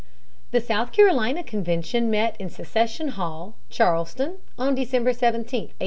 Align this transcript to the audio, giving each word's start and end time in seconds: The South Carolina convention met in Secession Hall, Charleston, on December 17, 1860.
The 0.49 0.59
South 0.59 0.91
Carolina 0.91 1.43
convention 1.43 2.09
met 2.09 2.35
in 2.39 2.49
Secession 2.49 3.09
Hall, 3.09 3.53
Charleston, 3.69 4.37
on 4.57 4.73
December 4.73 5.13
17, 5.13 5.37
1860. 5.37 5.75